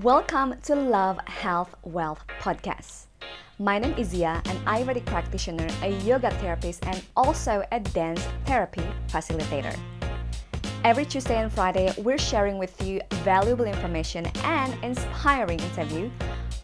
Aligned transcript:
Welcome 0.00 0.54
to 0.62 0.74
Love, 0.74 1.18
Health, 1.26 1.74
Wealth 1.82 2.24
podcast. 2.40 3.08
My 3.58 3.78
name 3.78 3.92
is 3.98 4.08
Zia, 4.08 4.40
an 4.46 4.56
Ayurvedic 4.64 5.04
practitioner, 5.04 5.68
a 5.82 5.90
yoga 6.00 6.30
therapist, 6.30 6.86
and 6.86 7.04
also 7.14 7.62
a 7.70 7.78
dance 7.78 8.26
therapy 8.46 8.80
facilitator. 9.08 9.78
Every 10.82 11.04
Tuesday 11.04 11.36
and 11.36 11.52
Friday, 11.52 11.92
we're 11.98 12.16
sharing 12.16 12.56
with 12.56 12.80
you 12.80 13.02
valuable 13.16 13.66
information 13.66 14.24
and 14.44 14.82
inspiring 14.82 15.60
interview, 15.60 16.10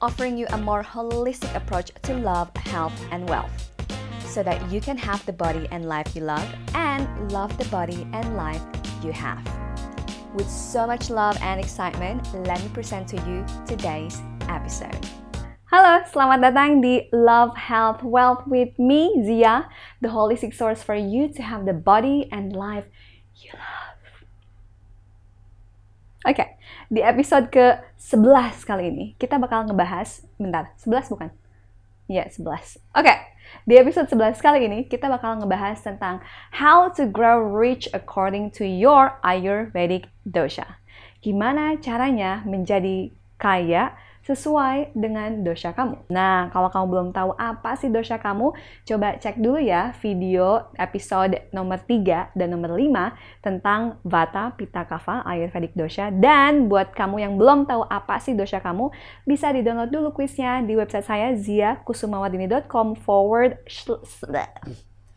offering 0.00 0.38
you 0.38 0.46
a 0.48 0.56
more 0.56 0.82
holistic 0.82 1.54
approach 1.54 1.92
to 2.04 2.14
love, 2.14 2.48
health, 2.56 2.98
and 3.10 3.28
wealth, 3.28 3.70
so 4.20 4.42
that 4.42 4.72
you 4.72 4.80
can 4.80 4.96
have 4.96 5.24
the 5.26 5.34
body 5.34 5.68
and 5.70 5.86
life 5.86 6.16
you 6.16 6.22
love 6.22 6.48
and 6.72 7.30
love 7.30 7.58
the 7.58 7.66
body 7.66 8.08
and 8.14 8.38
life 8.38 8.62
you 9.04 9.12
have. 9.12 9.67
With 10.34 10.50
so 10.50 10.86
much 10.86 11.08
love 11.08 11.40
and 11.40 11.56
excitement, 11.56 12.20
let 12.44 12.60
me 12.60 12.68
present 12.68 13.08
to 13.08 13.16
you 13.24 13.48
today's 13.64 14.20
episode. 14.52 15.00
Halo, 15.72 16.04
selamat 16.04 16.44
datang 16.44 16.84
di 16.84 17.08
Love, 17.16 17.56
Health, 17.56 18.04
Wealth 18.04 18.44
with 18.44 18.76
me, 18.76 19.24
Zia, 19.24 19.72
the 20.04 20.12
holistic 20.12 20.52
source 20.52 20.84
for 20.84 20.92
you 20.92 21.32
to 21.32 21.40
have 21.40 21.64
the 21.64 21.72
body 21.72 22.28
and 22.28 22.52
life 22.52 22.92
you 23.40 23.56
love. 23.56 23.96
Oke, 26.28 26.36
okay, 26.36 26.48
di 26.92 27.00
episode 27.00 27.48
ke-11 27.48 28.68
kali 28.68 28.84
ini, 28.92 29.06
kita 29.16 29.40
bakal 29.40 29.64
ngebahas, 29.64 30.28
bentar, 30.36 30.76
11 30.84 31.08
bukan? 31.08 31.32
Ya, 32.08 32.24
11. 32.24 32.40
Oke, 32.40 33.04
okay, 33.04 33.18
di 33.68 33.76
episode 33.76 34.08
11 34.08 34.40
kali 34.40 34.64
ini, 34.64 34.88
kita 34.88 35.12
bakal 35.12 35.36
ngebahas 35.44 35.76
tentang 35.84 36.24
how 36.56 36.88
to 36.88 37.04
grow 37.04 37.36
rich 37.36 37.84
according 37.92 38.48
to 38.48 38.64
your 38.64 39.20
Ayurvedic 39.20 40.08
dosha. 40.24 40.80
Gimana 41.20 41.76
caranya 41.76 42.40
menjadi 42.48 43.12
kaya 43.36 43.92
sesuai 44.28 44.92
dengan 44.92 45.40
dosa 45.40 45.72
kamu. 45.72 46.12
Nah, 46.12 46.52
kalau 46.52 46.68
kamu 46.68 46.86
belum 46.92 47.08
tahu 47.16 47.32
apa 47.40 47.80
sih 47.80 47.88
dosa 47.88 48.20
kamu, 48.20 48.52
coba 48.84 49.16
cek 49.16 49.40
dulu 49.40 49.56
ya 49.56 49.96
video 50.04 50.68
episode 50.76 51.48
nomor 51.56 51.80
3 51.80 52.36
dan 52.36 52.48
nomor 52.52 52.76
5 52.76 53.40
tentang 53.40 53.96
Vata, 54.04 54.52
Pitta, 54.52 54.84
Kapha, 54.84 55.24
Ayurvedic 55.24 55.72
Dosha. 55.72 56.12
Dan 56.12 56.68
buat 56.68 56.92
kamu 56.92 57.24
yang 57.24 57.40
belum 57.40 57.64
tahu 57.64 57.88
apa 57.88 58.20
sih 58.20 58.36
dosa 58.36 58.60
kamu, 58.60 58.92
bisa 59.24 59.48
di-download 59.48 59.88
dulu 59.88 60.12
kuisnya 60.12 60.60
di 60.60 60.76
website 60.76 61.08
saya 61.08 61.32
ziakusumawadini.com 61.32 63.00
forward 63.00 63.56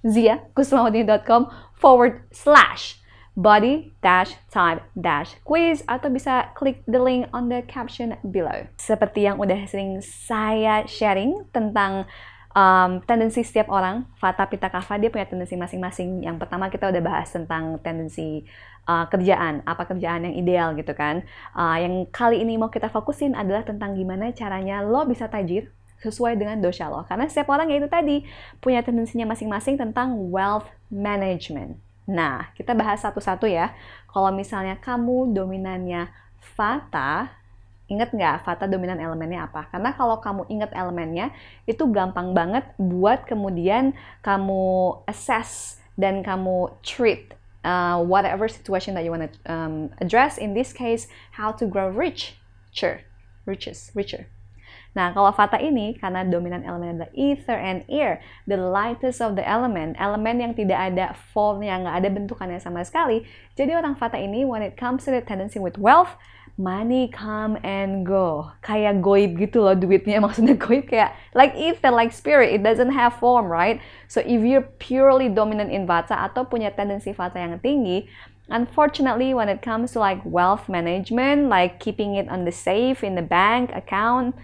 ziakusumawadini.com 0.08 1.52
forward 1.76 2.24
slash 2.32 3.01
body 3.32 3.96
dash 4.04 4.36
type 4.52 4.84
dash 4.92 5.40
quiz 5.48 5.88
atau 5.88 6.12
bisa 6.12 6.52
klik 6.52 6.84
the 6.84 7.00
link 7.00 7.32
on 7.32 7.48
the 7.48 7.64
caption 7.64 8.16
below. 8.28 8.68
Seperti 8.76 9.24
yang 9.28 9.40
udah 9.40 9.64
sering 9.68 10.04
saya 10.04 10.84
sharing 10.84 11.48
tentang 11.56 12.06
um, 12.56 13.00
tendensi 13.08 13.44
setiap 13.44 13.72
orang, 13.72 14.08
Vata 14.20 14.44
Pitta 14.48 14.68
Kapha 14.68 15.00
dia 15.00 15.08
punya 15.08 15.28
tendensi 15.28 15.56
masing-masing. 15.56 16.24
Yang 16.24 16.38
pertama 16.44 16.68
kita 16.68 16.92
udah 16.92 17.02
bahas 17.04 17.32
tentang 17.32 17.80
tendensi 17.80 18.44
uh, 18.88 19.08
kerjaan, 19.08 19.64
apa 19.64 19.84
kerjaan 19.88 20.28
yang 20.28 20.36
ideal 20.36 20.68
gitu 20.76 20.92
kan. 20.92 21.24
Uh, 21.56 21.78
yang 21.80 21.94
kali 22.12 22.44
ini 22.44 22.60
mau 22.60 22.72
kita 22.72 22.92
fokusin 22.92 23.36
adalah 23.36 23.64
tentang 23.64 23.96
gimana 23.96 24.36
caranya 24.36 24.84
lo 24.84 25.08
bisa 25.08 25.32
tajir 25.32 25.72
sesuai 26.02 26.36
dengan 26.36 26.60
dosa 26.60 26.90
lo. 26.90 27.06
Karena 27.06 27.30
setiap 27.30 27.54
orang 27.54 27.70
ya 27.70 27.78
itu 27.78 27.90
tadi 27.90 28.26
punya 28.60 28.82
tendensinya 28.82 29.32
masing-masing 29.32 29.78
tentang 29.78 30.18
wealth 30.34 30.68
management. 30.90 31.78
Nah, 32.10 32.50
kita 32.58 32.74
bahas 32.74 33.02
satu-satu 33.02 33.46
ya. 33.46 33.74
Kalau 34.10 34.30
misalnya 34.34 34.78
kamu 34.78 35.32
dominannya 35.36 36.10
Vata, 36.58 37.30
inget 37.86 38.10
nggak 38.10 38.42
Vata 38.42 38.66
dominan 38.66 38.98
elemennya 38.98 39.46
apa? 39.46 39.70
Karena 39.70 39.94
kalau 39.94 40.18
kamu 40.18 40.50
inget 40.50 40.72
elemennya, 40.74 41.30
itu 41.70 41.86
gampang 41.94 42.34
banget 42.34 42.66
buat 42.82 43.24
kemudian 43.30 43.94
kamu 44.26 44.98
assess 45.06 45.78
dan 46.00 46.26
kamu 46.26 46.74
treat 46.82 47.38
uh, 47.64 48.02
whatever 48.02 48.50
situation 48.50 48.98
that 48.98 49.06
you 49.06 49.12
want 49.12 49.30
to 49.30 49.34
um, 49.46 49.90
address. 50.02 50.38
In 50.38 50.54
this 50.54 50.74
case, 50.74 51.08
how 51.38 51.52
to 51.54 51.66
grow 51.66 51.90
rich, 51.90 52.38
richer, 52.72 53.06
riches, 53.46 53.92
richer. 53.94 54.28
Nah, 54.92 55.16
kalau 55.16 55.32
Vata 55.32 55.56
ini, 55.56 55.96
karena 55.96 56.28
dominan 56.28 56.68
elemen 56.68 57.00
adalah 57.00 57.12
ether 57.16 57.56
and 57.56 57.88
air, 57.88 58.20
the 58.44 58.60
lightest 58.60 59.24
of 59.24 59.40
the 59.40 59.46
element, 59.48 59.96
elemen 59.96 60.44
yang 60.44 60.52
tidak 60.52 60.92
ada 60.92 61.16
formnya, 61.32 61.80
nggak 61.80 61.96
ada 62.04 62.10
bentukannya 62.12 62.60
sama 62.60 62.84
sekali. 62.84 63.24
Jadi 63.56 63.72
orang 63.72 63.96
Vata 63.96 64.20
ini, 64.20 64.44
when 64.44 64.60
it 64.60 64.76
comes 64.76 65.08
to 65.08 65.12
the 65.16 65.24
tendency 65.24 65.64
with 65.64 65.80
wealth, 65.80 66.20
money 66.60 67.08
come 67.08 67.56
and 67.64 68.04
go. 68.04 68.52
Kayak 68.60 69.00
goib 69.00 69.40
gitu 69.40 69.64
loh 69.64 69.80
duitnya, 69.80 70.20
maksudnya 70.28 70.60
goib 70.60 70.92
kayak 70.92 71.16
like 71.32 71.56
ether, 71.56 71.88
like 71.88 72.12
spirit, 72.12 72.52
it 72.52 72.60
doesn't 72.60 72.92
have 72.92 73.16
form, 73.16 73.48
right? 73.48 73.80
So 74.12 74.20
if 74.20 74.44
you're 74.44 74.68
purely 74.84 75.32
dominant 75.32 75.72
in 75.72 75.88
Vata 75.88 76.20
atau 76.20 76.44
punya 76.44 76.76
tendensi 76.76 77.16
Vata 77.16 77.40
yang 77.40 77.64
tinggi, 77.64 78.12
Unfortunately, 78.52 79.32
when 79.32 79.48
it 79.48 79.64
comes 79.64 79.96
to 79.96 80.04
like 80.04 80.20
wealth 80.28 80.68
management, 80.68 81.48
like 81.48 81.80
keeping 81.80 82.20
it 82.20 82.28
on 82.28 82.44
the 82.44 82.52
safe 82.52 83.00
in 83.00 83.16
the 83.16 83.24
bank 83.24 83.72
account, 83.72 84.36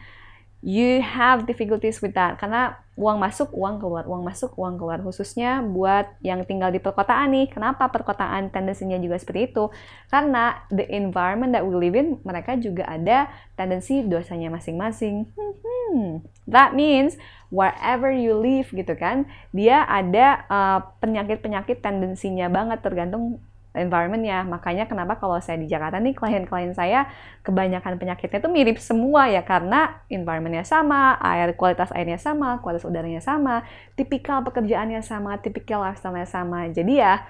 you 0.65 1.01
have 1.01 1.45
difficulties 1.45 2.01
with 2.01 2.17
that. 2.17 2.41
Karena 2.41 2.77
uang 2.97 3.21
masuk 3.21 3.53
uang 3.53 3.77
keluar 3.77 4.09
uang 4.09 4.25
masuk 4.25 4.57
uang 4.57 4.81
keluar. 4.81 4.99
Khususnya 5.05 5.61
buat 5.61 6.09
yang 6.25 6.41
tinggal 6.43 6.73
di 6.73 6.81
perkotaan 6.81 7.33
nih. 7.33 7.47
Kenapa 7.53 7.89
perkotaan 7.93 8.49
tendensinya 8.49 8.97
juga 8.97 9.21
seperti 9.21 9.53
itu? 9.53 9.69
Karena 10.09 10.65
the 10.73 10.85
environment 10.89 11.53
that 11.53 11.63
we 11.65 11.77
live 11.77 11.93
in 11.93 12.17
mereka 12.25 12.57
juga 12.57 12.89
ada 12.89 13.29
tendensi 13.53 14.01
dosanya 14.01 14.49
masing-masing. 14.49 15.29
Hmm, 15.37 16.25
that 16.49 16.73
means 16.73 17.15
wherever 17.47 18.11
you 18.11 18.35
live 18.35 18.67
gitu 18.75 18.91
kan 18.99 19.23
dia 19.55 19.87
ada 19.87 20.43
uh, 20.51 20.79
penyakit-penyakit 20.99 21.79
tendensinya 21.79 22.51
banget 22.51 22.83
tergantung 22.83 23.39
environmentnya. 23.77 24.43
Makanya 24.43 24.89
kenapa 24.89 25.15
kalau 25.21 25.37
saya 25.39 25.61
di 25.61 25.69
Jakarta 25.69 26.01
nih 26.01 26.17
klien-klien 26.17 26.73
saya 26.73 27.07
kebanyakan 27.45 27.95
penyakitnya 28.01 28.41
itu 28.41 28.49
mirip 28.49 28.77
semua 28.81 29.29
ya 29.29 29.45
karena 29.45 30.01
environmentnya 30.09 30.65
sama, 30.65 31.15
air 31.21 31.53
kualitas 31.53 31.93
airnya 31.93 32.17
sama, 32.17 32.59
kualitas 32.59 32.83
udaranya 32.83 33.21
sama, 33.21 33.63
tipikal 33.93 34.41
pekerjaannya 34.43 34.99
sama, 35.05 35.37
tipikal 35.37 35.85
lifestyle-nya 35.85 36.27
sama. 36.27 36.67
Jadi 36.73 36.99
ya 36.99 37.23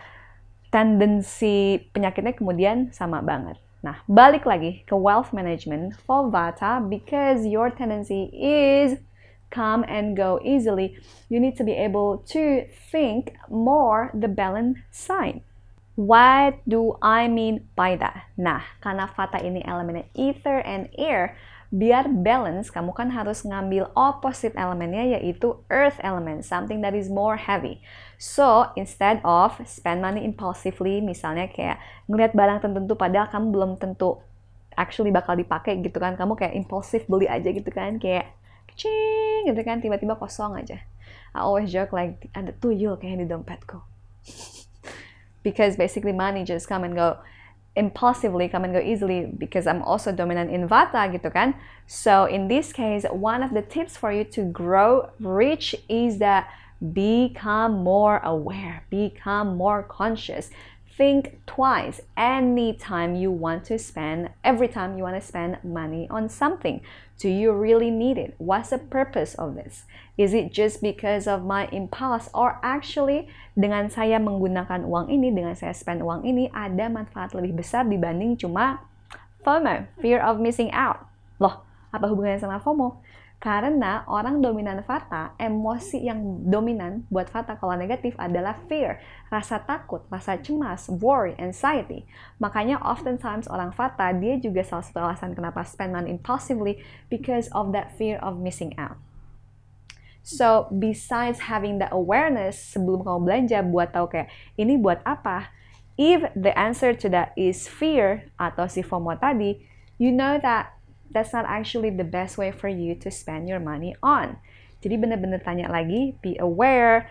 tendensi 0.72 1.84
penyakitnya 1.92 2.34
kemudian 2.36 2.92
sama 2.92 3.20
banget. 3.20 3.60
Nah, 3.86 4.02
balik 4.10 4.44
lagi 4.44 4.84
ke 4.84 4.98
wealth 4.98 5.32
management 5.32 5.96
for 6.04 6.28
Vata 6.28 6.82
because 6.82 7.46
your 7.46 7.70
tendency 7.70 8.28
is 8.34 8.98
come 9.50 9.86
and 9.88 10.18
go 10.18 10.40
easily, 10.44 10.98
you 11.30 11.40
need 11.40 11.56
to 11.56 11.64
be 11.64 11.72
able 11.72 12.20
to 12.28 12.68
think 12.92 13.34
more 13.50 14.12
the 14.14 14.28
balance 14.28 14.80
sign. 14.92 15.42
What 15.98 16.62
do 16.70 16.94
I 17.02 17.26
mean 17.26 17.74
by 17.74 17.98
that? 17.98 18.30
Nah, 18.38 18.62
karena 18.86 19.10
Vata 19.10 19.42
ini 19.42 19.66
elemennya 19.66 20.06
ether 20.14 20.62
and 20.62 20.94
air, 20.94 21.34
biar 21.74 22.06
balance, 22.22 22.70
kamu 22.70 22.94
kan 22.94 23.10
harus 23.10 23.42
ngambil 23.42 23.90
opposite 23.98 24.54
elemennya 24.54 25.18
yaitu 25.18 25.58
earth 25.74 25.98
element, 26.06 26.46
something 26.46 26.86
that 26.86 26.94
is 26.94 27.10
more 27.10 27.34
heavy. 27.42 27.82
So, 28.22 28.70
instead 28.78 29.26
of 29.26 29.58
spend 29.66 30.06
money 30.06 30.22
impulsively, 30.22 31.02
misalnya 31.02 31.50
kayak 31.50 31.82
ngeliat 32.06 32.38
barang 32.38 32.62
tertentu 32.62 32.94
padahal 32.94 33.34
kamu 33.34 33.48
belum 33.50 33.72
tentu 33.82 34.22
actually 34.78 35.10
bakal 35.10 35.34
dipakai 35.34 35.82
gitu 35.82 35.98
kan, 35.98 36.14
kamu 36.14 36.38
kayak 36.38 36.54
impulsif 36.54 37.10
beli 37.10 37.26
aja 37.26 37.50
gitu 37.50 37.74
kan, 37.74 37.98
kayak 37.98 38.38
cing 38.78 39.50
gitu 39.50 39.62
kan, 39.66 39.82
tiba-tiba 39.82 40.14
kosong 40.14 40.62
aja. 40.62 40.78
I 41.34 41.42
always 41.42 41.74
joke 41.74 41.90
like, 41.90 42.30
ada 42.38 42.54
tuyul 42.54 43.02
kayak 43.02 43.18
di 43.18 43.26
dompetku. 43.26 43.82
Because 45.44 45.76
basically 45.76 46.12
money 46.12 46.44
just 46.44 46.68
come 46.68 46.84
and 46.84 46.96
go 46.96 47.18
impulsively 47.78 48.50
come 48.50 48.64
and 48.64 48.74
go 48.74 48.82
easily 48.82 49.30
because 49.38 49.68
I'm 49.68 49.84
also 49.84 50.12
dominant 50.12 50.50
in 50.50 50.68
Vata 50.68 51.06
gitu 51.14 51.30
kan. 51.30 51.54
So 51.86 52.26
in 52.26 52.50
this 52.50 52.74
case, 52.74 53.06
one 53.06 53.46
of 53.46 53.54
the 53.54 53.62
tips 53.62 53.96
for 53.96 54.12
you 54.12 54.26
to 54.34 54.42
grow 54.50 55.14
rich 55.22 55.78
is 55.88 56.18
that 56.18 56.50
become 56.82 57.86
more 57.86 58.18
aware, 58.26 58.84
become 58.90 59.56
more 59.56 59.86
conscious. 59.86 60.50
Think 60.98 61.46
twice 61.46 62.02
anytime 62.18 63.14
you 63.14 63.30
want 63.30 63.70
to 63.70 63.78
spend, 63.78 64.34
every 64.42 64.66
time 64.66 64.98
you 64.98 65.06
want 65.06 65.14
to 65.14 65.22
spend 65.22 65.62
money 65.62 66.10
on 66.10 66.26
something. 66.26 66.82
Do 67.22 67.30
you 67.30 67.54
really 67.54 67.94
need 67.94 68.18
it? 68.18 68.34
What's 68.42 68.74
the 68.74 68.82
purpose 68.82 69.38
of 69.38 69.54
this? 69.54 69.86
Is 70.18 70.34
it 70.34 70.50
just 70.50 70.82
because 70.82 71.30
of 71.30 71.46
my 71.46 71.70
impulse 71.70 72.34
or 72.34 72.58
actually 72.66 73.30
dengan 73.54 73.94
saya 73.94 74.18
menggunakan 74.18 74.90
uang 74.90 75.14
ini, 75.14 75.30
dengan 75.30 75.54
saya 75.54 75.78
spend 75.78 76.02
uang 76.02 76.26
ini 76.26 76.50
ada 76.50 76.90
manfaat 76.90 77.38
lebih 77.38 77.62
besar 77.62 77.86
dibanding 77.86 78.34
cuma 78.34 78.82
FOMO, 79.46 79.86
fear 80.02 80.18
of 80.18 80.42
missing 80.42 80.74
out. 80.74 81.06
Loh, 81.38 81.62
apa 81.94 82.10
hubungannya 82.10 82.42
sama 82.42 82.58
FOMO? 82.58 83.06
Karena 83.38 84.02
orang 84.10 84.42
dominan 84.42 84.82
Vata, 84.82 85.38
emosi 85.38 86.10
yang 86.10 86.42
dominan 86.50 87.06
buat 87.14 87.30
Vata 87.30 87.54
kalau 87.54 87.78
negatif 87.78 88.18
adalah 88.18 88.58
fear, 88.66 88.98
rasa 89.30 89.62
takut, 89.62 90.02
rasa 90.10 90.42
cemas, 90.42 90.90
worry, 90.90 91.38
anxiety. 91.38 92.10
Makanya 92.42 92.82
oftentimes 92.82 93.46
orang 93.46 93.70
Vata, 93.78 94.10
dia 94.18 94.42
juga 94.42 94.66
salah 94.66 94.82
satu 94.82 95.00
alasan 95.06 95.38
kenapa 95.38 95.62
spend 95.62 95.94
money 95.94 96.10
impulsively 96.10 96.82
because 97.14 97.46
of 97.54 97.70
that 97.78 97.94
fear 97.94 98.18
of 98.26 98.42
missing 98.42 98.74
out. 98.82 98.98
So, 100.26 100.68
besides 100.74 101.48
having 101.48 101.78
the 101.80 101.88
awareness 101.94 102.60
sebelum 102.60 103.06
kamu 103.06 103.20
belanja 103.22 103.60
buat 103.64 103.94
tahu 103.96 104.12
kayak 104.12 104.28
ini 104.58 104.76
buat 104.76 105.00
apa, 105.06 105.54
if 105.96 106.26
the 106.34 106.52
answer 106.58 106.92
to 106.92 107.08
that 107.14 107.38
is 107.38 107.70
fear 107.70 108.28
atau 108.36 108.66
si 108.66 108.84
FOMO 108.84 109.16
tadi, 109.16 109.62
you 109.96 110.12
know 110.12 110.36
that 110.42 110.77
that's 111.12 111.32
not 111.32 111.46
actually 111.48 111.90
the 111.94 112.08
best 112.08 112.38
way 112.38 112.52
for 112.52 112.68
you 112.68 112.96
to 113.00 113.10
spend 113.12 113.48
your 113.48 113.60
money 113.60 113.96
on. 114.02 114.42
Jadi 114.82 114.96
benar-benar 114.98 115.42
tanya 115.42 115.70
lagi, 115.70 116.18
be 116.22 116.38
aware, 116.38 117.10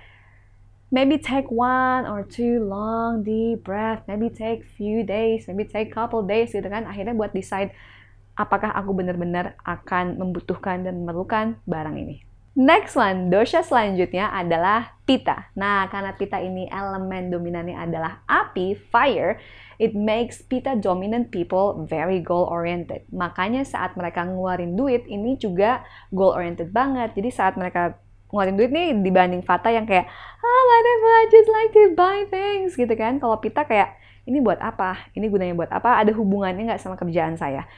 maybe 0.90 1.18
take 1.18 1.50
one 1.50 2.06
or 2.06 2.22
two 2.22 2.62
long 2.62 3.22
deep 3.22 3.66
breath, 3.66 4.06
maybe 4.06 4.30
take 4.30 4.62
few 4.66 5.02
days, 5.02 5.46
maybe 5.46 5.66
take 5.66 5.90
couple 5.90 6.22
days 6.22 6.54
gitu 6.54 6.66
kan. 6.66 6.86
Akhirnya 6.86 7.14
buat 7.14 7.34
decide 7.34 7.74
apakah 8.36 8.70
aku 8.74 8.92
benar-benar 8.92 9.56
akan 9.64 10.20
membutuhkan 10.20 10.84
dan 10.84 11.02
memerlukan 11.02 11.56
barang 11.64 11.96
ini. 11.96 12.25
Next 12.56 12.96
one, 12.96 13.28
dosha 13.28 13.60
selanjutnya 13.60 14.32
adalah 14.32 14.96
pita. 15.04 15.52
Nah, 15.52 15.92
karena 15.92 16.16
pita 16.16 16.40
ini 16.40 16.64
elemen 16.72 17.28
dominannya 17.28 17.76
adalah 17.76 18.24
api, 18.24 18.72
fire, 18.72 19.36
it 19.76 19.92
makes 19.92 20.40
pita 20.40 20.72
dominant 20.72 21.28
people 21.28 21.84
very 21.84 22.16
goal 22.16 22.48
oriented. 22.48 23.04
Makanya 23.12 23.60
saat 23.60 23.92
mereka 23.92 24.24
ngeluarin 24.24 24.72
duit 24.72 25.04
ini 25.04 25.36
juga 25.36 25.84
goal 26.08 26.32
oriented 26.32 26.72
banget. 26.72 27.12
Jadi 27.12 27.28
saat 27.28 27.60
mereka 27.60 28.00
ngeluarin 28.32 28.56
duit 28.56 28.72
nih 28.72 29.04
dibanding 29.04 29.44
Fata 29.44 29.68
yang 29.68 29.84
kayak 29.84 30.08
ah 30.40 30.62
whatever 30.72 31.10
I 31.12 31.24
just 31.28 31.50
like 31.52 31.70
to 31.76 31.84
buy 31.92 32.24
things 32.32 32.72
gitu 32.72 32.94
kan. 32.96 33.20
Kalau 33.20 33.36
pita 33.36 33.68
kayak 33.68 34.00
ini 34.24 34.40
buat 34.40 34.64
apa? 34.64 35.12
Ini 35.12 35.28
gunanya 35.28 35.52
buat 35.52 35.68
apa? 35.68 36.00
Ada 36.00 36.16
hubungannya 36.16 36.72
nggak 36.72 36.80
sama 36.80 36.96
kerjaan 36.96 37.36
saya? 37.36 37.68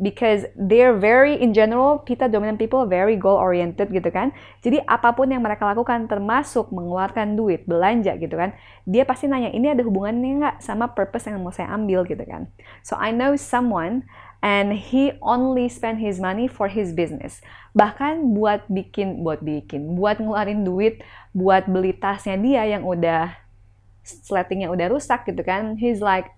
Because 0.00 0.48
they're 0.56 0.96
very 0.96 1.36
in 1.36 1.52
general 1.52 2.00
pita 2.02 2.26
dominant 2.30 2.56
people 2.56 2.86
very 2.86 3.14
goal 3.14 3.36
oriented 3.36 3.92
gitu 3.92 4.08
kan. 4.08 4.32
Jadi 4.64 4.82
apa 4.86 5.12
pun 5.12 5.28
yang 5.28 5.44
mereka 5.44 5.68
lakukan 5.68 6.08
termasuk 6.08 6.70
mengeluarkan 6.72 7.36
duit 7.36 7.68
belanja 7.68 8.16
gitu 8.16 8.34
kan 8.34 8.56
dia 8.88 9.04
pasti 9.04 9.28
nanya 9.28 9.52
ini 9.52 9.68
ada 9.68 9.84
hubungannya 9.84 10.40
nggak 10.40 10.56
sama 10.64 10.88
purpose 10.96 11.28
yang 11.28 11.44
mau 11.44 11.52
saya 11.52 11.68
ambil? 11.76 12.08
gitu 12.08 12.24
kan. 12.24 12.48
So 12.80 12.96
I 12.96 13.12
know 13.12 13.36
someone 13.36 14.08
and 14.40 14.72
he 14.72 15.12
only 15.20 15.68
spend 15.68 16.00
his 16.00 16.16
money 16.22 16.46
for 16.46 16.70
his 16.70 16.94
business. 16.94 17.42
Bahkan 17.74 18.32
buat 18.32 18.64
bikin 18.70 19.20
buat 19.20 19.42
bikin 19.44 19.98
buat 19.98 20.22
ngeluarin 20.22 20.64
duit 20.64 21.04
buat 21.36 21.68
beli 21.68 21.92
tasnya 21.92 22.38
dia 22.40 22.64
yang 22.64 22.86
udah 22.86 23.34
sletingnya 24.08 24.72
udah 24.72 24.88
rusak 24.88 25.28
gitu 25.28 25.44
kan 25.44 25.76
he's 25.76 26.00
like 26.00 26.32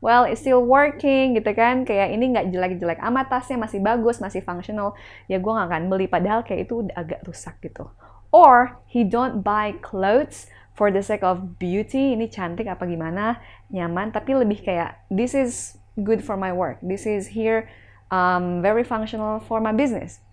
well 0.00 0.24
it's 0.24 0.40
still 0.40 0.64
working 0.64 1.36
gitu 1.36 1.52
kan. 1.52 1.84
Kayak 1.84 2.16
ini 2.16 2.24
nggak 2.32 2.46
jelek-jelek 2.52 3.00
amat 3.00 3.26
tasnya 3.28 3.56
masih 3.60 3.80
bagus 3.80 4.18
masih 4.18 4.40
functional. 4.44 4.96
Ya 5.28 5.40
gue 5.40 5.52
nggak 5.52 5.68
akan 5.68 5.84
beli 5.88 6.08
padahal 6.08 6.44
kayak 6.44 6.68
itu 6.68 6.84
udah 6.84 6.96
agak 6.96 7.20
rusak 7.24 7.56
gitu. 7.64 7.88
Or 8.32 8.80
he 8.88 9.04
don't 9.04 9.44
buy 9.44 9.76
clothes 9.84 10.48
for 10.72 10.88
the 10.88 11.04
sake 11.04 11.22
of 11.22 11.60
beauty. 11.60 12.16
Ini 12.16 12.28
cantik 12.32 12.68
apa 12.68 12.88
gimana? 12.88 13.38
Nyaman. 13.68 14.12
Tapi 14.12 14.34
lebih 14.34 14.64
kayak 14.64 15.04
this 15.12 15.36
is 15.36 15.76
good 16.00 16.24
for 16.24 16.40
my 16.40 16.50
work. 16.50 16.80
This 16.80 17.04
is 17.04 17.36
here 17.36 17.68
um, 18.08 18.64
very 18.64 18.82
functional 18.82 19.38
for 19.44 19.60
my 19.60 19.76
business 19.76 20.24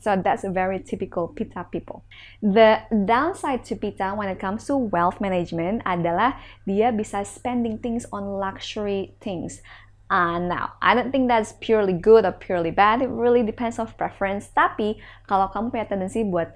So 0.00 0.16
that's 0.16 0.44
a 0.44 0.50
very 0.50 0.78
typical 0.80 1.28
pita 1.28 1.66
people. 1.70 2.04
The 2.42 2.82
downside 3.04 3.64
to 3.66 3.76
pita 3.76 4.14
when 4.14 4.28
it 4.28 4.38
comes 4.38 4.66
to 4.66 4.76
wealth 4.76 5.20
management 5.20 5.82
adalah 5.84 6.38
dia 6.66 6.94
bisa 6.94 7.26
spending 7.26 7.78
things 7.78 8.06
on 8.14 8.38
luxury 8.38 9.18
things. 9.18 9.60
Uh, 10.08 10.40
now, 10.40 10.72
I 10.80 10.94
don't 10.94 11.12
think 11.12 11.28
that's 11.28 11.52
purely 11.60 11.92
good 11.92 12.24
or 12.24 12.32
purely 12.32 12.70
bad. 12.70 13.02
It 13.02 13.12
really 13.12 13.44
depends 13.44 13.76
on 13.76 13.92
preference. 13.92 14.48
Tapi 14.54 14.96
kalau 15.28 15.52
kamu 15.52 15.68
punya 15.68 15.84
tendensi 15.84 16.24
buat 16.24 16.48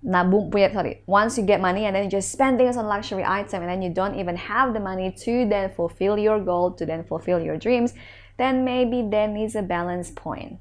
nabung 0.00 0.48
punya 0.48 0.72
sorry 0.72 1.04
once 1.04 1.36
you 1.36 1.44
get 1.44 1.60
money 1.60 1.84
and 1.84 1.92
then 1.92 2.04
you 2.04 2.10
just 2.10 2.32
spend 2.32 2.56
things 2.56 2.76
on 2.76 2.88
luxury 2.88 3.20
item 3.20 3.60
and 3.60 3.68
then 3.68 3.82
you 3.84 3.92
don't 3.92 4.16
even 4.16 4.32
have 4.32 4.72
the 4.72 4.80
money 4.80 5.12
to 5.12 5.44
then 5.44 5.68
fulfill 5.68 6.16
your 6.16 6.40
goal 6.40 6.72
to 6.72 6.88
then 6.88 7.04
fulfill 7.04 7.36
your 7.36 7.60
dreams 7.60 7.92
then 8.40 8.64
maybe 8.64 9.04
there 9.04 9.28
needs 9.28 9.52
a 9.52 9.60
balance 9.60 10.08
point 10.08 10.56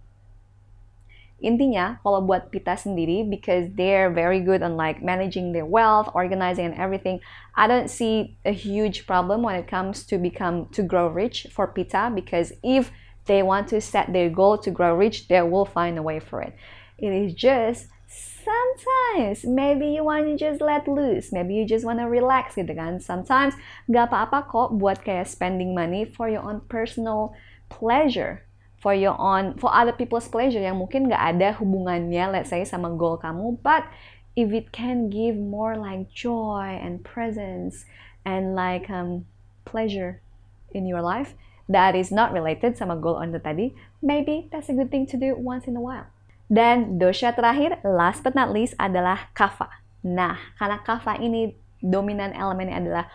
Intinya, 1.40 2.04
kalau 2.04 2.20
buat 2.20 2.52
Pita 2.52 2.76
sendiri, 2.76 3.24
because 3.24 3.72
they're 3.80 4.12
very 4.12 4.44
good 4.44 4.60
on 4.60 4.76
like 4.76 5.00
managing 5.00 5.56
their 5.56 5.64
wealth, 5.66 6.12
organizing 6.12 6.68
and 6.68 6.76
everything, 6.76 7.24
I 7.56 7.68
don't 7.68 7.88
see 7.88 8.36
a 8.44 8.52
huge 8.52 9.08
problem 9.08 9.44
when 9.44 9.56
it 9.56 9.68
comes 9.68 10.04
to 10.12 10.20
become 10.20 10.68
to 10.76 10.84
grow 10.84 11.08
rich 11.08 11.48
for 11.52 11.72
Pita 11.72 12.12
because 12.12 12.52
if 12.60 12.92
they 13.24 13.40
want 13.40 13.72
to 13.72 13.80
set 13.80 14.12
their 14.12 14.28
goal 14.28 14.60
to 14.60 14.72
grow 14.72 14.96
rich, 14.96 15.28
they 15.32 15.40
will 15.42 15.66
find 15.66 15.96
a 15.98 16.04
way 16.04 16.20
for 16.20 16.44
it. 16.44 16.56
It 17.00 17.16
is 17.16 17.32
just 17.34 17.88
sometimes 18.10 19.46
maybe 19.46 19.88
you 19.96 20.04
want 20.04 20.28
to 20.28 20.36
just 20.36 20.60
let 20.60 20.88
loose, 20.88 21.32
maybe 21.32 21.56
you 21.56 21.64
just 21.64 21.86
want 21.86 22.00
to 22.00 22.12
relax 22.12 22.60
gitu 22.60 22.76
kan. 22.76 23.00
Sometimes 23.00 23.56
gak 23.88 24.12
apa-apa 24.12 24.44
kok 24.44 24.76
buat 24.76 25.00
kayak 25.08 25.30
spending 25.30 25.72
money 25.72 26.04
for 26.04 26.28
your 26.28 26.44
own 26.44 26.60
personal 26.68 27.32
pleasure 27.70 28.49
for 28.80 28.96
your 28.96 29.16
own 29.20 29.56
for 29.60 29.70
other 29.76 29.92
people's 29.92 30.28
pleasure 30.28 30.64
yang 30.64 30.80
mungkin 30.80 31.12
nggak 31.12 31.24
ada 31.36 31.50
hubungannya 31.60 32.32
let's 32.32 32.50
say 32.50 32.64
sama 32.64 32.88
goal 32.96 33.20
kamu 33.20 33.60
but 33.60 33.84
if 34.40 34.56
it 34.56 34.72
can 34.72 35.12
give 35.12 35.36
more 35.36 35.76
like 35.76 36.08
joy 36.16 36.80
and 36.80 37.04
presence 37.04 37.84
and 38.24 38.56
like 38.56 38.88
um, 38.88 39.28
pleasure 39.68 40.24
in 40.72 40.88
your 40.88 41.04
life 41.04 41.36
that 41.68 41.94
is 41.94 42.10
not 42.10 42.32
related 42.32 42.80
sama 42.80 42.96
goal 42.96 43.20
on 43.20 43.36
the 43.36 43.40
tadi 43.40 43.76
maybe 44.00 44.48
that's 44.50 44.72
a 44.72 44.76
good 44.76 44.88
thing 44.88 45.04
to 45.06 45.20
do 45.20 45.36
once 45.36 45.68
in 45.68 45.76
a 45.76 45.84
while. 45.84 46.08
Dan 46.50 46.98
dosha 46.98 47.30
terakhir 47.30 47.78
last 47.86 48.26
but 48.26 48.34
not 48.34 48.50
least 48.50 48.74
adalah 48.82 49.30
kapha 49.38 49.70
nah 50.02 50.40
karena 50.58 50.82
kapha 50.82 51.22
ini 51.22 51.54
dominan 51.78 52.34
elemennya 52.34 52.82
adalah 52.82 53.06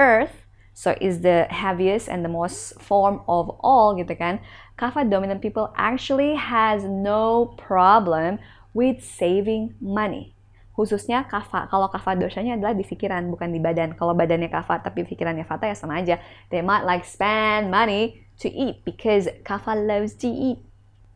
earth 0.00 0.47
so 0.78 0.94
is 1.02 1.26
the 1.26 1.50
heaviest 1.50 2.06
and 2.06 2.22
the 2.22 2.30
most 2.30 2.78
form 2.78 3.18
of 3.26 3.50
all 3.66 3.98
gitu 3.98 4.14
kan 4.14 4.38
Kapha 4.78 5.02
dominant 5.02 5.42
people 5.42 5.74
actually 5.74 6.38
has 6.38 6.86
no 6.86 7.50
problem 7.58 8.38
with 8.70 9.02
saving 9.02 9.74
money 9.82 10.38
khususnya 10.78 11.26
kapha. 11.26 11.66
Kalau 11.66 11.90
kapha 11.90 12.14
dosanya 12.14 12.54
adalah 12.54 12.70
di 12.70 12.86
pikiran, 12.86 13.26
bukan 13.34 13.50
di 13.50 13.58
badan. 13.58 13.98
Kalau 13.98 14.14
badannya 14.14 14.46
kapha 14.46 14.78
tapi 14.78 15.02
pikirannya 15.02 15.42
fata 15.42 15.66
ya 15.66 15.74
sama 15.74 15.98
aja. 15.98 16.22
They 16.54 16.62
might 16.62 16.86
like 16.86 17.02
spend 17.02 17.74
money 17.74 18.22
to 18.38 18.46
eat 18.46 18.86
because 18.86 19.26
kapha 19.42 19.74
loves 19.74 20.14
to 20.22 20.30
eat. 20.30 20.62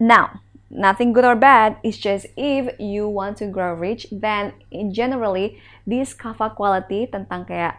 Now, 0.03 0.43
nothing 0.67 1.15
good 1.15 1.23
or 1.23 1.39
bad. 1.39 1.79
It's 1.87 1.95
just 1.95 2.27
if 2.35 2.75
you 2.83 3.07
want 3.07 3.39
to 3.39 3.47
grow 3.47 3.79
rich, 3.79 4.11
then 4.11 4.59
generally 4.91 5.63
this 5.87 6.11
kapha 6.11 6.59
quality 6.59 7.07
tentang 7.07 7.47
kayak 7.47 7.79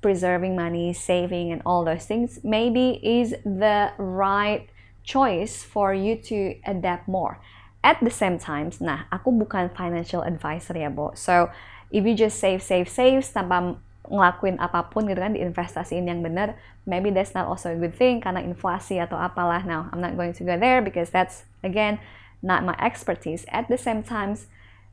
preserving 0.00 0.56
money, 0.56 0.92
saving, 0.92 1.52
and 1.52 1.62
all 1.66 1.84
those 1.84 2.06
things 2.06 2.40
maybe 2.42 3.00
is 3.02 3.34
the 3.44 3.92
right 3.98 4.68
choice 5.04 5.62
for 5.62 5.94
you 5.94 6.16
to 6.16 6.56
adapt 6.66 7.08
more. 7.08 7.38
At 7.84 8.02
the 8.02 8.10
same 8.10 8.38
time, 8.38 8.74
nah, 8.82 9.06
aku 9.14 9.30
bukan 9.30 9.70
financial 9.70 10.26
advisor 10.26 10.74
ya, 10.74 10.90
Bo. 10.90 11.14
So, 11.14 11.54
if 11.94 12.02
you 12.02 12.18
just 12.18 12.42
save, 12.42 12.58
save, 12.58 12.90
save 12.90 13.22
tanpa 13.22 13.78
ngelakuin 14.06 14.58
apa 14.58 14.90
pun 14.90 15.06
gitu 15.06 15.18
kan 15.18 15.34
di 15.34 15.42
investasiin 15.42 16.06
yang 16.06 16.22
benar, 16.22 16.58
maybe 16.86 17.14
that's 17.14 17.34
not 17.34 17.46
also 17.46 17.70
a 17.74 17.78
good 17.78 17.94
thing 17.94 18.18
karena 18.18 18.42
inflasi 18.42 18.98
atau 18.98 19.14
apalah. 19.18 19.62
Now, 19.62 19.86
I'm 19.94 20.02
not 20.02 20.18
going 20.18 20.34
to 20.34 20.42
go 20.42 20.58
there 20.58 20.82
because 20.82 21.14
that's 21.14 21.46
again 21.62 22.02
not 22.42 22.66
my 22.66 22.74
expertise. 22.82 23.46
At 23.50 23.70
the 23.70 23.78
same 23.78 24.02
time, 24.02 24.34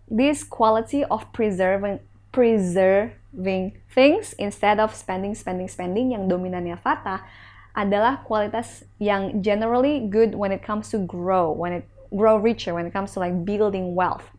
this 0.09 0.45
quality 0.45 1.05
of 1.09 1.25
preserving 1.33 2.01
preserving 2.33 3.77
things 3.93 4.33
instead 4.41 4.81
of 4.81 4.91
spending, 4.91 5.37
spending, 5.37 5.69
spending 5.69 6.11
yang 6.11 6.25
dominannya 6.25 6.75
Fata 6.81 7.21
adalah 7.77 8.25
kualitas 8.25 8.83
yang 8.97 9.39
generally 9.45 10.09
good 10.09 10.33
when 10.33 10.51
it 10.51 10.65
comes 10.65 10.89
to 10.89 10.97
grow, 11.05 11.53
when 11.53 11.71
it 11.71 11.85
grow 12.09 12.37
richer, 12.37 12.73
when 12.73 12.89
it 12.89 12.93
comes 12.93 13.13
to 13.13 13.21
like 13.21 13.45
building 13.45 13.93
wealth. 13.93 14.33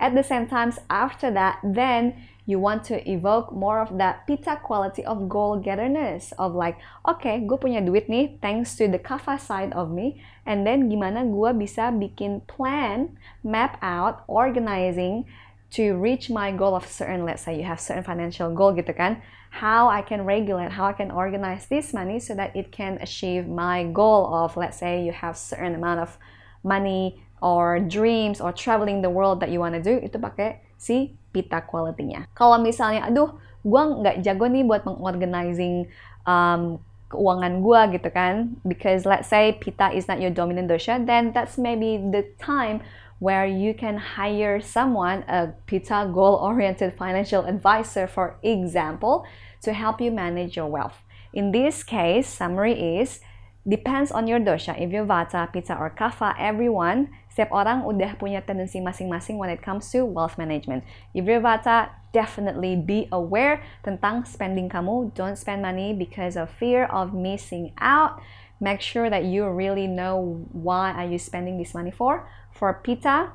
At 0.00 0.16
the 0.16 0.26
same 0.26 0.50
times, 0.50 0.80
after 0.90 1.30
that, 1.32 1.62
then 1.62 2.18
you 2.44 2.58
want 2.58 2.84
to 2.84 3.00
evoke 3.08 3.52
more 3.52 3.80
of 3.80 3.96
that 3.96 4.26
pita 4.26 4.60
quality 4.60 5.04
of 5.04 5.28
goal-getterness 5.28 6.32
of 6.36 6.52
like, 6.52 6.76
okay, 7.08 7.40
gue 7.40 7.56
punya 7.56 7.80
duit 7.80 8.10
nih, 8.10 8.36
thanks 8.44 8.76
to 8.76 8.84
the 8.84 9.00
kapha 9.00 9.40
side 9.40 9.72
of 9.72 9.88
me, 9.88 10.20
and 10.44 10.68
then 10.68 10.92
gimana 10.92 11.24
gue 11.24 11.50
bisa 11.56 11.88
bikin 11.88 12.44
plan, 12.44 13.16
map 13.40 13.80
out, 13.80 14.28
organizing, 14.28 15.24
to 15.70 15.94
reach 15.96 16.28
my 16.28 16.52
goal 16.52 16.74
of 16.74 16.84
certain 16.86 17.24
let's 17.24 17.42
say 17.42 17.56
you 17.56 17.64
have 17.64 17.80
certain 17.80 18.04
financial 18.04 18.52
goal 18.52 18.76
gitu 18.76 18.92
kan 18.92 19.22
how 19.54 19.86
I 19.86 20.02
can 20.02 20.26
regulate 20.26 20.74
how 20.74 20.90
I 20.90 20.94
can 20.98 21.14
organize 21.14 21.70
this 21.70 21.94
money 21.94 22.18
so 22.18 22.34
that 22.34 22.52
it 22.58 22.74
can 22.74 22.98
achieve 22.98 23.46
my 23.46 23.86
goal 23.86 24.26
of 24.34 24.58
let's 24.58 24.82
say 24.82 25.00
you 25.02 25.14
have 25.14 25.38
certain 25.38 25.78
amount 25.78 26.02
of 26.02 26.18
money 26.66 27.22
or 27.44 27.78
dreams 27.78 28.40
or 28.40 28.50
traveling 28.50 29.04
the 29.04 29.12
world 29.12 29.38
that 29.44 29.52
you 29.52 29.60
wanna 29.60 29.78
do 29.78 30.00
itu 30.00 30.16
pakai 30.18 30.64
si 30.80 31.14
pita 31.34 31.60
quality-nya. 31.66 32.30
Kalau 32.32 32.56
misalnya, 32.62 33.10
aduh, 33.10 33.36
gue 33.66 33.82
nggak 33.82 34.16
jago 34.22 34.46
nih 34.46 34.62
buat 34.62 34.86
mengorganizing 34.86 35.90
um, 36.24 36.78
keuangan 37.10 37.62
gue 37.62 37.80
gitu 37.98 38.08
kan, 38.10 38.58
because 38.66 39.04
let's 39.04 39.30
say 39.30 39.54
pita 39.58 39.90
is 39.94 40.06
not 40.06 40.18
your 40.18 40.30
dominant 40.30 40.70
dosha, 40.70 40.98
then 41.02 41.34
that's 41.34 41.58
maybe 41.58 41.98
the 42.10 42.22
time 42.38 42.82
where 43.18 43.46
you 43.46 43.74
can 43.74 43.96
hire 43.96 44.60
someone, 44.60 45.24
a 45.28 45.54
pita 45.66 46.10
goal-oriented 46.12 46.94
financial 46.94 47.44
advisor, 47.46 48.06
for 48.06 48.36
example, 48.42 49.24
to 49.62 49.72
help 49.72 50.00
you 50.00 50.10
manage 50.10 50.56
your 50.56 50.66
wealth. 50.66 51.02
In 51.32 51.50
this 51.50 51.82
case, 51.82 52.28
summary 52.28 53.00
is 53.00 53.20
depends 53.66 54.12
on 54.12 54.28
your 54.28 54.38
dosha. 54.38 54.76
If 54.78 54.92
you're 54.92 55.06
Vata, 55.06 55.50
Pitta, 55.50 55.74
or 55.74 55.90
Kapha, 55.90 56.36
everyone, 56.38 57.08
setiap 57.32 57.50
orang 57.50 57.82
udah 57.82 58.14
punya 58.20 58.44
tendensi 58.44 58.78
masing-masing 58.78 59.40
when 59.40 59.50
it 59.50 59.64
comes 59.64 59.88
to 59.90 60.04
wealth 60.04 60.36
management. 60.36 60.84
If 61.16 61.24
you're 61.24 61.40
Vata, 61.40 61.90
definitely 62.12 62.76
be 62.76 63.08
aware 63.10 63.64
tentang 63.82 64.28
spending 64.28 64.70
kamu. 64.70 65.16
Don't 65.18 65.34
spend 65.34 65.64
money 65.64 65.90
because 65.90 66.38
of 66.38 66.52
fear 66.52 66.86
of 66.86 67.10
missing 67.16 67.74
out. 67.80 68.20
Make 68.60 68.80
sure 68.80 69.10
that 69.10 69.24
you 69.24 69.48
really 69.48 69.86
know 69.86 70.46
why 70.52 70.92
are 70.92 71.06
you 71.06 71.18
spending 71.18 71.58
this 71.58 71.74
money 71.74 71.90
for. 71.90 72.28
For 72.52 72.80
Pitta, 72.84 73.32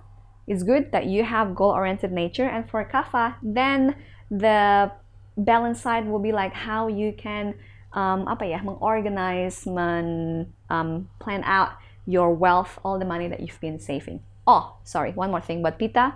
it's 0.47 0.63
good 0.63 0.91
that 0.91 1.05
you 1.05 1.23
have 1.23 1.55
goal-oriented 1.55 2.11
nature, 2.11 2.45
and 2.45 2.69
for 2.69 2.83
Kapha, 2.83 3.35
then 3.43 3.95
the 4.31 4.91
balance 5.38 5.81
side 5.81 6.07
will 6.07 6.19
be 6.19 6.31
like 6.31 6.53
how 6.53 6.88
you 6.88 7.13
can 7.13 7.55
um, 7.93 8.27
apa 8.27 8.45
ya 8.45 8.59
mengorganize, 8.59 9.65
men 9.65 10.47
um, 10.69 11.09
plan 11.19 11.43
out 11.43 11.77
your 12.05 12.33
wealth, 12.33 12.79
all 12.83 12.97
the 12.97 13.05
money 13.05 13.27
that 13.27 13.39
you've 13.39 13.59
been 13.61 13.79
saving. 13.79 14.19
Oh, 14.47 14.77
sorry, 14.83 15.11
one 15.11 15.29
more 15.31 15.41
thing. 15.41 15.61
But 15.61 15.77
Pita, 15.77 16.13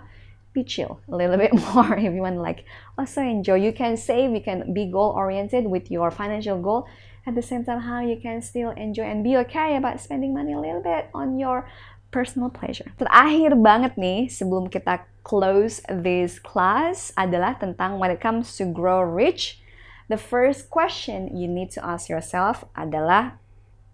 be 0.53 0.63
chill 0.63 0.99
a 1.09 1.15
little 1.15 1.37
bit 1.43 1.53
more 1.53 1.93
if 1.97 2.13
you 2.13 2.21
want 2.21 2.37
like 2.37 2.65
also 2.97 3.21
enjoy. 3.21 3.55
You 3.55 3.73
can 3.73 3.97
save, 3.97 4.31
you 4.31 4.41
can 4.41 4.73
be 4.73 4.89
goal 4.89 5.11
oriented 5.11 5.65
with 5.65 5.91
your 5.91 6.11
financial 6.11 6.61
goal. 6.61 6.87
At 7.23 7.39
the 7.39 7.45
same 7.45 7.63
time, 7.63 7.87
how 7.87 8.03
you 8.03 8.19
can 8.19 8.43
still 8.43 8.75
enjoy 8.75 9.07
and 9.07 9.23
be 9.23 9.39
okay 9.47 9.79
about 9.79 10.03
spending 10.03 10.35
money 10.35 10.51
a 10.51 10.59
little 10.59 10.83
bit 10.83 11.07
on 11.15 11.39
your 11.39 11.63
personal 12.11 12.51
pleasure. 12.51 12.91
Terakhir 12.99 13.55
banget 13.57 13.95
nih 13.95 14.27
sebelum 14.27 14.67
kita 14.67 15.07
close 15.23 15.79
this 15.87 16.35
class 16.37 17.15
adalah 17.15 17.55
tentang 17.55 17.95
when 17.95 18.11
it 18.11 18.19
comes 18.19 18.59
to 18.59 18.67
grow 18.67 18.99
rich 18.99 19.63
The 20.11 20.19
first 20.19 20.69
question 20.69 21.31
you 21.33 21.47
need 21.47 21.71
to 21.73 21.81
ask 21.81 22.11
yourself 22.11 22.67
adalah 22.75 23.39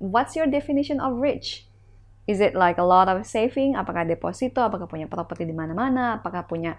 what's 0.02 0.34
your 0.34 0.50
definition 0.50 0.98
of 0.98 1.22
rich? 1.22 1.70
Is 2.26 2.42
it 2.42 2.58
like 2.58 2.76
a 2.76 2.86
lot 2.86 3.10
of 3.10 3.26
saving? 3.26 3.78
Apakah 3.78 4.06
deposito? 4.10 4.62
Apakah 4.62 4.90
punya 4.90 5.06
properti 5.06 5.46
di 5.46 5.54
mana-mana? 5.54 6.18
Apakah 6.18 6.46
punya 6.50 6.76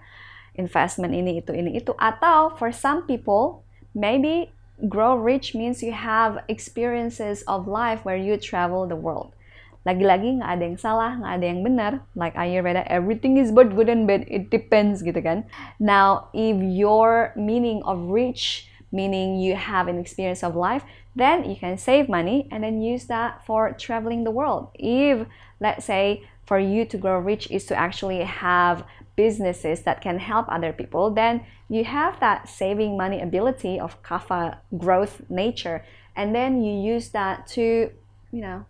investment 0.55 1.15
ini 1.15 1.39
itu 1.39 1.55
ini 1.55 1.79
itu? 1.79 1.95
Atau 1.95 2.59
for 2.59 2.75
some 2.75 3.07
people, 3.07 3.63
maybe 3.95 4.51
grow 4.89 5.15
rich 5.15 5.53
means 5.53 5.83
you 5.83 5.91
have 5.91 6.43
experiences 6.47 7.43
of 7.47 7.67
life 7.67 8.05
where 8.05 8.17
you 8.17 8.37
travel 8.37 8.87
the 8.87 8.95
world. 8.95 9.33
Lagi-lagi 9.81 10.37
nggak 10.37 10.51
ada 10.57 10.63
yang 10.63 10.77
salah, 10.77 11.17
nggak 11.17 11.33
ada 11.41 11.45
yang 11.45 11.61
benar. 11.65 11.91
Like 12.13 12.37
Ayurveda, 12.37 12.85
everything 12.85 13.41
is 13.41 13.49
both 13.49 13.73
good 13.73 13.89
and 13.89 14.05
bad. 14.05 14.29
It 14.29 14.53
depends 14.53 15.01
gitu 15.01 15.17
kan. 15.21 15.49
Now, 15.81 16.29
if 16.37 16.53
your 16.61 17.33
meaning 17.33 17.81
of 17.81 18.13
rich 18.13 18.69
meaning 18.91 19.39
you 19.39 19.55
have 19.55 19.87
an 19.87 19.97
experience 19.97 20.43
of 20.43 20.55
life, 20.55 20.83
then 21.15 21.49
you 21.49 21.55
can 21.55 21.77
save 21.77 22.09
money 22.09 22.47
and 22.51 22.63
then 22.63 22.81
use 22.81 23.07
that 23.07 23.43
for 23.45 23.71
traveling 23.71 24.23
the 24.23 24.31
world. 24.31 24.69
If, 24.75 25.25
let's 25.59 25.85
say, 25.85 26.27
for 26.45 26.59
you 26.59 26.83
to 26.85 26.97
grow 26.97 27.17
rich 27.19 27.49
is 27.49 27.65
to 27.67 27.75
actually 27.75 28.21
have 28.23 28.83
businesses 29.15 29.81
that 29.83 30.01
can 30.01 30.19
help 30.19 30.45
other 30.49 30.73
people, 30.73 31.11
then 31.11 31.45
you 31.69 31.83
have 31.83 32.19
that 32.19 32.47
saving 32.49 32.97
money 32.97 33.21
ability 33.21 33.79
of 33.79 34.01
kapha 34.03 34.57
growth 34.77 35.21
nature, 35.29 35.83
and 36.15 36.35
then 36.35 36.63
you 36.63 36.73
use 36.73 37.09
that 37.09 37.47
to, 37.47 37.91
you 38.31 38.41
know, 38.41 38.65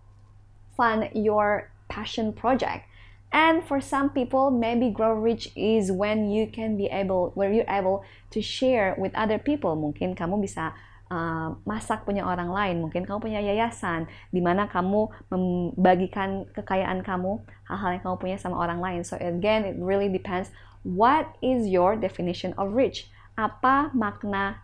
fund 0.76 1.10
your 1.14 1.72
passion 1.90 2.34
project. 2.34 2.86
And 3.32 3.64
for 3.64 3.80
some 3.80 4.10
people, 4.10 4.52
maybe 4.52 4.90
grow 4.90 5.14
rich 5.14 5.50
is 5.56 5.92
when 5.92 6.30
you 6.30 6.48
can 6.48 6.76
be 6.76 6.88
able, 6.88 7.32
where 7.34 7.52
you're 7.52 7.70
able 7.70 8.04
to 8.32 8.42
share 8.42 8.96
with 8.98 9.16
other 9.16 9.40
people. 9.40 9.76
Mungkin 9.76 10.16
kamu 10.20 10.44
bisa 10.44 10.76
uh, 11.12 11.60
masak 11.68 12.08
punya 12.08 12.24
orang 12.24 12.48
lain, 12.48 12.80
mungkin 12.80 13.04
kamu 13.04 13.20
punya 13.20 13.44
yayasan 13.44 14.08
di 14.32 14.40
mana 14.40 14.72
kamu 14.72 15.12
membagikan 15.28 16.48
kekayaan 16.56 17.04
kamu, 17.04 17.44
hal-hal 17.68 18.00
yang 18.00 18.04
kamu 18.08 18.18
punya 18.18 18.38
sama 18.40 18.56
orang 18.56 18.80
lain. 18.80 19.04
So 19.04 19.20
again, 19.20 19.68
it 19.68 19.76
really 19.76 20.08
depends. 20.08 20.56
What 20.88 21.36
is 21.44 21.68
your 21.68 22.00
definition 22.00 22.56
of 22.56 22.72
rich? 22.74 23.12
Apa 23.36 23.92
makna 23.92 24.64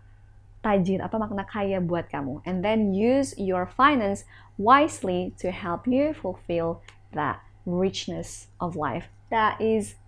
tajir, 0.64 1.04
apa 1.04 1.20
makna 1.20 1.44
kaya 1.44 1.84
buat 1.84 2.08
kamu? 2.08 2.42
And 2.48 2.64
then 2.64 2.96
use 2.96 3.36
your 3.36 3.68
finance 3.68 4.24
wisely 4.56 5.36
to 5.44 5.52
help 5.52 5.86
you 5.86 6.16
fulfill 6.16 6.82
that 7.12 7.44
richness 7.68 8.48
of 8.64 8.80
life 8.80 9.12
that 9.30 9.60
is 9.60 10.00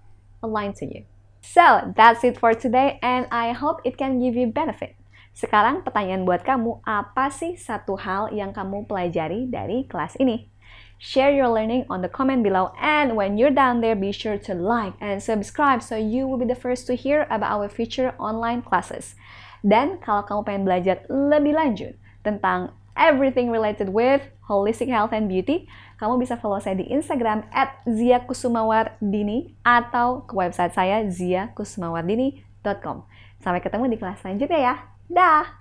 aligned 0.41 0.79
to 0.79 0.87
you. 0.87 1.03
So, 1.39 1.93
that's 1.95 2.23
it 2.23 2.39
for 2.39 2.53
today 2.53 2.99
and 3.03 3.27
I 3.31 3.51
hope 3.51 3.79
it 3.83 3.97
can 3.97 4.19
give 4.19 4.35
you 4.35 4.47
benefit. 4.47 4.98
Sekarang 5.35 5.83
pertanyaan 5.85 6.25
buat 6.27 6.43
kamu, 6.43 6.83
apa 6.83 7.31
sih 7.31 7.55
satu 7.55 7.95
hal 7.95 8.27
yang 8.35 8.51
kamu 8.51 8.83
pelajari 8.89 9.47
dari 9.47 9.87
kelas 9.87 10.19
ini? 10.19 10.51
Share 10.99 11.31
your 11.31 11.47
learning 11.47 11.87
on 11.87 12.03
the 12.03 12.11
comment 12.11 12.43
below 12.43 12.75
and 12.75 13.15
when 13.15 13.39
you're 13.39 13.55
down 13.55 13.79
there, 13.79 13.95
be 13.95 14.11
sure 14.11 14.35
to 14.35 14.51
like 14.51 14.91
and 14.99 15.23
subscribe 15.23 15.79
so 15.79 15.95
you 15.95 16.27
will 16.27 16.35
be 16.35 16.43
the 16.43 16.59
first 16.59 16.91
to 16.91 16.93
hear 16.93 17.23
about 17.31 17.55
our 17.55 17.71
future 17.71 18.11
online 18.19 18.59
classes. 18.59 19.15
Dan 19.63 20.03
kalau 20.03 20.27
kamu 20.27 20.43
pengen 20.43 20.67
belajar 20.67 21.07
lebih 21.07 21.55
lanjut 21.55 21.95
tentang 22.19 22.75
everything 22.99 23.47
related 23.47 23.95
with 23.95 24.27
holistic 24.43 24.91
health 24.91 25.15
and 25.15 25.31
beauty, 25.31 25.71
kamu 26.03 26.19
bisa 26.19 26.35
follow 26.35 26.59
saya 26.59 26.75
di 26.75 26.91
Instagram 26.91 27.47
at 27.55 27.79
Zia 27.87 28.19
Kusumawardini 28.27 29.55
atau 29.63 30.27
ke 30.27 30.35
website 30.35 30.75
saya 30.75 31.07
ziakusumawardini.com. 31.07 33.07
Sampai 33.39 33.63
ketemu 33.63 33.87
di 33.87 33.95
kelas 33.95 34.19
selanjutnya 34.19 34.59
ya. 34.59 34.98
Dah! 35.09 35.58